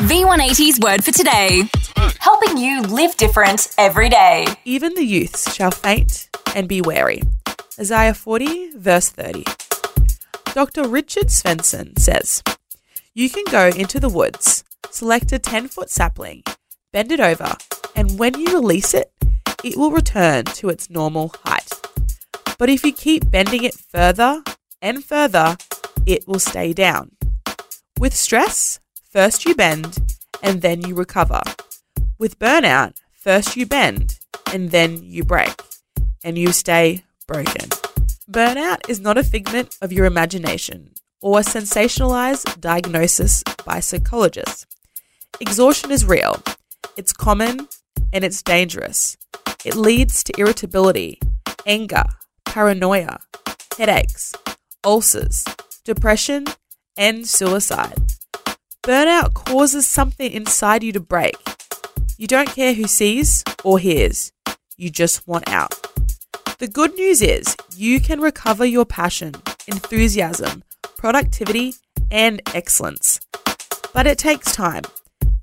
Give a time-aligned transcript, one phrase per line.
[0.00, 1.64] V180's word for today.
[2.20, 4.46] Helping you live different every day.
[4.64, 7.20] Even the youths shall faint and be weary.
[7.78, 9.44] Isaiah 40, verse 30.
[10.54, 10.88] Dr.
[10.88, 12.42] Richard Swenson says,
[13.12, 16.44] You can go into the woods, select a 10 foot sapling,
[16.94, 17.54] bend it over,
[17.94, 19.12] and when you release it,
[19.62, 21.70] it will return to its normal height.
[22.58, 24.42] But if you keep bending it further
[24.80, 25.58] and further,
[26.06, 27.10] it will stay down.
[27.98, 28.79] With stress,
[29.10, 29.98] first you bend
[30.42, 31.42] and then you recover.
[32.18, 34.20] With burnout, first you bend
[34.52, 35.60] and then you break
[36.22, 37.68] and you stay broken.
[38.30, 44.64] Burnout is not a figment of your imagination or a sensationalized diagnosis by psychologists.
[45.40, 46.40] Exhaustion is real,
[46.96, 47.68] it's common,
[48.12, 49.16] and it's dangerous.
[49.64, 51.18] It leads to irritability,
[51.66, 52.04] anger,
[52.46, 53.18] paranoia,
[53.76, 54.34] headaches,
[54.84, 55.44] ulcers,
[55.84, 56.46] depression,
[56.96, 58.12] and suicide.
[58.82, 61.36] Burnout causes something inside you to break.
[62.16, 64.32] You don't care who sees or hears,
[64.78, 65.74] you just want out.
[66.58, 69.34] The good news is you can recover your passion,
[69.66, 70.64] enthusiasm,
[70.96, 71.74] productivity,
[72.10, 73.20] and excellence.
[73.92, 74.84] But it takes time,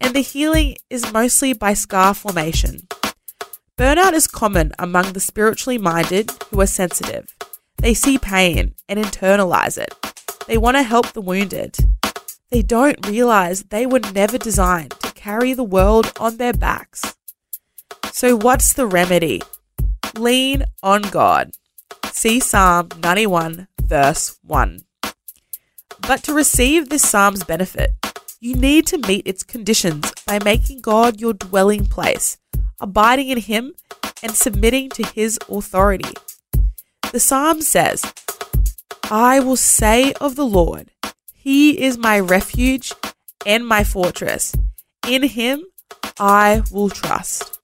[0.02, 2.88] and the healing is mostly by scar formation.
[3.78, 7.36] Burnout is common among the spiritually minded who are sensitive.
[7.78, 9.94] They see pain and internalize it.
[10.48, 11.78] They want to help the wounded.
[12.50, 17.16] They don't realize they were never designed to carry the world on their backs.
[18.14, 19.42] So, what's the remedy?
[20.16, 21.52] Lean on God.
[22.12, 24.82] See Psalm 91, verse 1.
[26.00, 27.92] But to receive this Psalm's benefit,
[28.40, 32.38] you need to meet its conditions by making God your dwelling place,
[32.80, 33.74] abiding in Him,
[34.24, 36.14] and submitting to His authority.
[37.12, 38.02] The Psalm says,
[39.12, 40.92] I will say of the Lord,
[41.48, 42.92] he is my refuge
[43.46, 44.54] and my fortress.
[45.08, 45.64] In him
[46.20, 47.62] I will trust.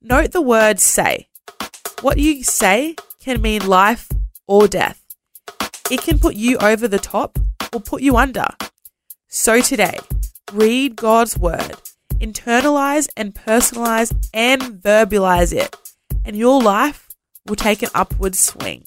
[0.00, 1.28] Note the word say.
[2.00, 4.08] What you say can mean life
[4.46, 5.04] or death.
[5.90, 7.38] It can put you over the top
[7.74, 8.46] or put you under.
[9.28, 9.98] So today,
[10.54, 11.76] read God's word,
[12.20, 15.76] internalize and personalize and verbalize it,
[16.24, 17.10] and your life
[17.46, 18.86] will take an upward swing.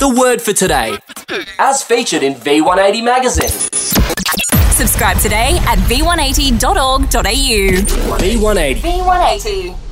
[0.00, 0.96] The word for today,
[1.58, 3.50] as featured in V180 magazine.
[4.72, 7.10] Subscribe today at v180.org.au.
[8.16, 8.76] V180.
[8.76, 9.89] V180.